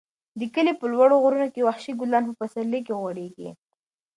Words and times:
د 0.39 0.41
کلي 0.53 0.73
په 0.79 0.85
لوړو 0.93 1.15
غرونو 1.23 1.47
کې 1.53 1.65
وحشي 1.67 1.91
ګلان 1.99 2.23
په 2.27 2.33
پسرلي 2.39 2.79
کې 2.85 2.93
غوړېږي. 2.99 3.49